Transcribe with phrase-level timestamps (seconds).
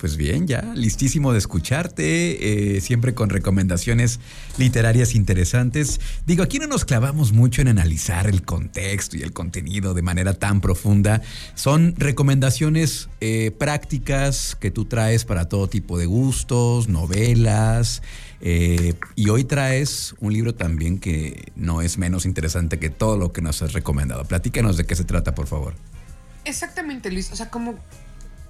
[0.00, 4.18] Pues bien, ya listísimo de escucharte, eh, siempre con recomendaciones
[4.56, 6.00] literarias interesantes.
[6.24, 10.32] Digo, aquí no nos clavamos mucho en analizar el contexto y el contenido de manera
[10.32, 11.20] tan profunda.
[11.54, 18.00] Son recomendaciones eh, prácticas que tú traes para todo tipo de gustos, novelas.
[18.40, 23.32] Eh, y hoy traes un libro también que no es menos interesante que todo lo
[23.32, 24.24] que nos has recomendado.
[24.24, 25.74] Platícanos de qué se trata, por favor.
[26.46, 27.30] Exactamente, Luis.
[27.32, 27.78] O sea, como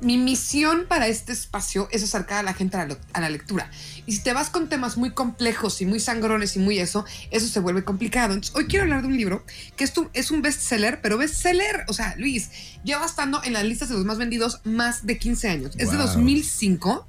[0.01, 3.71] mi misión para este espacio es acercar a la gente a la, lectura.
[4.07, 7.47] Y si te vas con temas muy complejos y muy sangrones y muy eso, eso
[7.47, 8.35] se vuelve complicado.
[8.35, 9.45] Entonces, hoy quiero hablar de un libro
[9.77, 12.51] que es, es un bestseller, pero bestseller, o sea, Luis,
[12.83, 15.73] lleva estando en las listas de los más vendidos más de 15 años.
[15.79, 17.07] Es de 2005.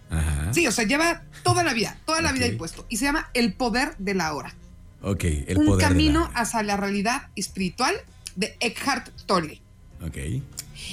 [0.51, 2.85] Sí, o sea, lleva toda la vida, toda la vida ahí puesto.
[2.89, 4.53] Y se llama El Poder de la Hora.
[5.01, 7.95] Ok, el un poder camino hacia la realidad espiritual
[8.35, 9.61] de Eckhart Tolle.
[10.01, 10.17] Ok.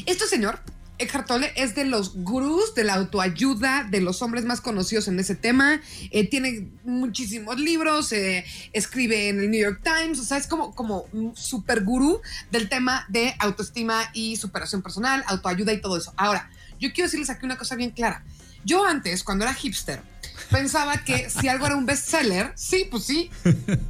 [0.06, 0.60] Este señor
[0.98, 5.18] Eckhart Tolle es de los gurús de la autoayuda, de los hombres más conocidos en
[5.20, 5.80] ese tema.
[6.10, 10.74] Eh, tiene muchísimos libros, eh, escribe en el New York Times, o sea, es como,
[10.74, 16.12] como un super gurú del tema de autoestima y superación personal, autoayuda y todo eso.
[16.16, 18.24] Ahora, yo quiero decirles aquí una cosa bien clara.
[18.64, 20.02] Yo antes, cuando era hipster,
[20.50, 23.30] pensaba que si algo era un bestseller, sí, pues sí,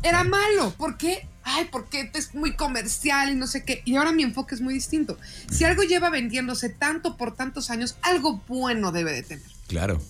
[0.03, 0.75] era malo.
[0.77, 1.27] ¿Por qué?
[1.49, 3.83] ay, porque es muy comercial y no sé qué.
[3.85, 5.19] Y ahora mi enfoque es muy distinto.
[5.51, 9.47] Si algo lleva vendiéndose tanto por tantos años, algo bueno debe de tener.
[9.67, 10.01] Claro.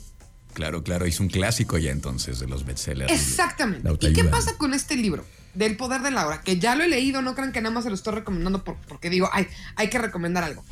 [0.55, 3.13] Claro, claro, es un clásico ya entonces de los bestsellers.
[3.13, 3.89] Exactamente.
[4.01, 5.25] ¿Y qué pasa con este libro?
[5.55, 7.85] Del poder de la hora, que ya lo he leído, no crean que nada más
[7.85, 9.47] se lo estoy recomendando porque digo, ay,
[9.77, 10.65] hay que recomendar algo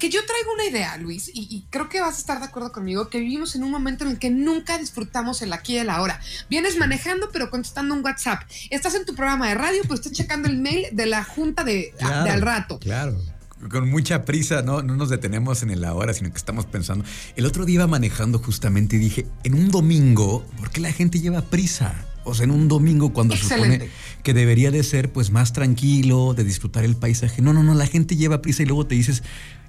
[0.00, 3.08] que yo traigo una idea, Luis, y, creo que vas a estar de acuerdo conmigo,
[3.08, 6.18] que vivimos en un momento en el que nunca disfrutamos el aquí y el ahora.
[6.48, 8.42] Vienes manejando, pero contestando un WhatsApp.
[8.70, 11.94] Estás en tu programa de radio, pero estás checando el mail de la junta de,
[12.00, 12.80] al rato.
[12.80, 13.16] Claro
[13.68, 14.82] con mucha prisa, ¿no?
[14.82, 17.04] No nos detenemos en el ahora, sino que estamos pensando.
[17.36, 21.20] El otro día iba manejando justamente y dije, en un domingo, ¿por qué la gente
[21.20, 22.06] lleva prisa?
[22.24, 23.90] O sea, en un domingo cuando se supone
[24.22, 27.42] que debería de ser pues más tranquilo, de disfrutar el paisaje.
[27.42, 29.22] No, no, no, la gente lleva prisa y luego te dices,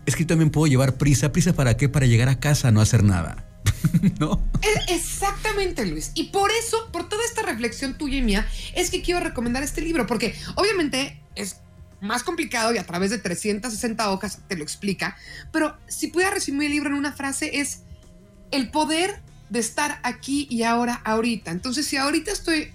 [0.06, 1.32] es que también puedo llevar prisa.
[1.32, 1.90] ¿Prisa para qué?
[1.90, 3.48] Para llegar a casa, no hacer nada.
[4.20, 4.42] ¿No?
[4.90, 6.12] Exactamente, Luis.
[6.16, 9.82] Y por eso, por toda esta reflexión tuya y mía, es que quiero recomendar este
[9.82, 11.58] libro, porque obviamente es
[12.02, 15.16] más complicado y a través de 360 hojas te lo explica,
[15.52, 17.82] pero si pudiera resumir el libro en una frase es
[18.50, 21.52] el poder de estar aquí y ahora, ahorita.
[21.52, 22.72] Entonces, si ahorita estoy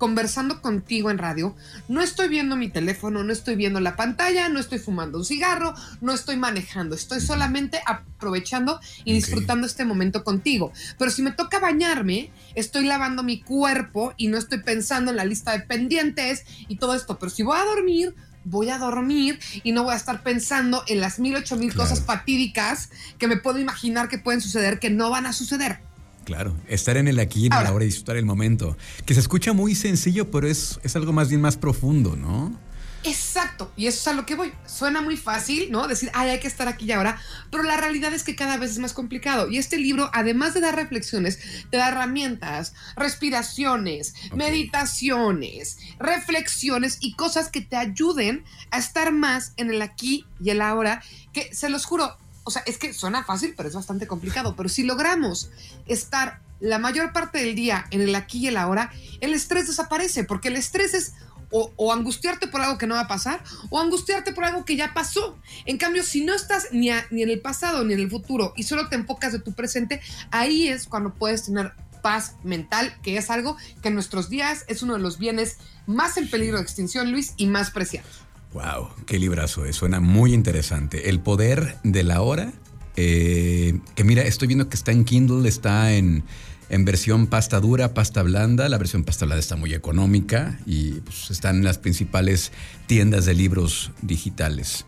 [0.00, 1.54] conversando contigo en radio,
[1.86, 5.74] no estoy viendo mi teléfono, no estoy viendo la pantalla, no estoy fumando un cigarro,
[6.00, 10.72] no estoy manejando, estoy solamente aprovechando y disfrutando este momento contigo.
[10.98, 15.26] Pero si me toca bañarme, estoy lavando mi cuerpo y no estoy pensando en la
[15.26, 17.18] lista de pendientes y todo esto.
[17.18, 21.00] Pero si voy a dormir, voy a dormir y no voy a estar pensando en
[21.00, 25.10] las mil, ocho mil cosas fatídicas que me puedo imaginar que pueden suceder, que no
[25.10, 25.89] van a suceder.
[26.24, 28.76] Claro, estar en el aquí y en la hora y disfrutar el momento.
[29.06, 32.56] Que se escucha muy sencillo, pero es, es algo más bien más profundo, ¿no?
[33.02, 34.52] Exacto, y eso es a lo que voy.
[34.66, 35.88] Suena muy fácil, ¿no?
[35.88, 37.18] Decir, ay, hay que estar aquí y ahora,
[37.50, 39.48] pero la realidad es que cada vez es más complicado.
[39.48, 41.38] Y este libro, además de dar reflexiones,
[41.70, 49.70] te da herramientas, respiraciones, meditaciones, reflexiones y cosas que te ayuden a estar más en
[49.70, 51.02] el aquí y el ahora,
[51.32, 52.18] que se los juro,
[52.50, 54.56] o sea, es que suena fácil, pero es bastante complicado.
[54.56, 55.50] Pero si logramos
[55.86, 58.90] estar la mayor parte del día en el aquí y el ahora,
[59.20, 61.12] el estrés desaparece, porque el estrés es
[61.52, 64.92] o, angustiarte por algo que no va a pasar, o angustiarte por algo que ya
[64.94, 65.38] pasó.
[65.64, 68.64] En cambio, si no estás ni, ni en el pasado ni en el futuro y
[68.64, 70.00] solo te enfocas de tu presente,
[70.32, 71.72] ahí es cuando puedes tener
[72.02, 76.16] paz mental, que es algo que en nuestros días es uno de los bienes más
[76.16, 78.24] en peligro de extinción, Luis, y más preciados.
[78.52, 81.08] Wow, qué librazo es, suena muy interesante.
[81.08, 82.52] El poder de la hora,
[82.96, 86.24] eh, que mira, estoy viendo que está en Kindle, está en,
[86.68, 88.68] en, versión pasta dura, pasta blanda.
[88.68, 92.50] La versión pasta blanda está muy económica y pues, están en las principales
[92.86, 94.84] tiendas de libros digitales.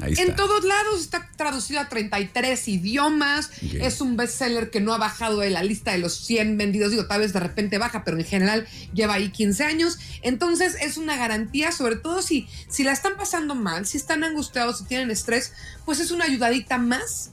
[0.00, 3.50] En todos lados está traducido a 33 idiomas.
[3.74, 6.90] Es un bestseller que no ha bajado de la lista de los 100 vendidos.
[6.90, 9.98] Digo, tal vez de repente baja, pero en general lleva ahí 15 años.
[10.22, 14.78] Entonces es una garantía, sobre todo si, si la están pasando mal, si están angustiados,
[14.78, 15.52] si tienen estrés,
[15.84, 17.32] pues es una ayudadita más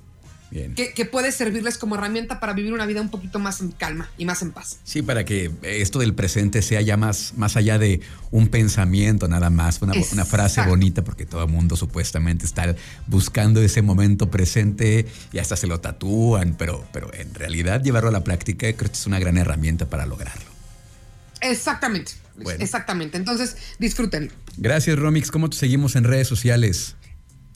[0.51, 4.25] que, puede servirles como herramienta para vivir una vida un poquito más en calma y
[4.25, 4.79] más en paz.
[4.83, 8.01] Sí, para que esto del presente sea ya más, más allá de
[8.31, 12.75] un pensamiento nada más, una, una frase bonita, porque todo el mundo supuestamente está
[13.07, 18.13] buscando ese momento presente y hasta se lo tatúan, pero, pero en realidad llevarlo a
[18.13, 20.49] la práctica creo que es una gran herramienta para lograrlo.
[21.41, 22.13] Exactamente,
[22.59, 23.17] exactamente.
[23.17, 24.31] Entonces, disfrútenlo.
[24.57, 25.31] Gracias, Romix.
[25.31, 26.95] ¿Cómo te seguimos en redes sociales?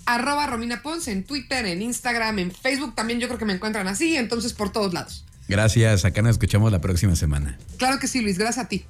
[0.05, 3.88] Arroba Romina Ponce en Twitter, en Instagram, en Facebook también yo creo que me encuentran
[3.88, 5.25] así, entonces por todos lados.
[5.47, 7.57] Gracias, acá nos escuchamos la próxima semana.
[7.77, 8.85] Claro que sí, Luis, gracias a ti.